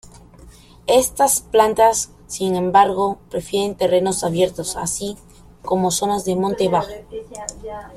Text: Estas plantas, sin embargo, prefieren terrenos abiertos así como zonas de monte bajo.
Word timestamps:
Estas 0.87 1.41
plantas, 1.41 2.09
sin 2.25 2.55
embargo, 2.55 3.19
prefieren 3.29 3.75
terrenos 3.77 4.23
abiertos 4.23 4.75
así 4.75 5.15
como 5.61 5.91
zonas 5.91 6.25
de 6.25 6.35
monte 6.35 6.69
bajo. 6.69 6.89